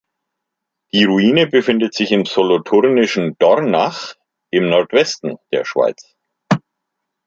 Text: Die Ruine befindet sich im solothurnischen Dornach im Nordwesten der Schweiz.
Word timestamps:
Die 0.93 1.03
Ruine 1.03 1.45
befindet 1.45 1.93
sich 1.93 2.11
im 2.11 2.25
solothurnischen 2.25 3.37
Dornach 3.37 4.15
im 4.49 4.67
Nordwesten 4.67 5.37
der 5.53 5.63
Schweiz. 5.63 6.15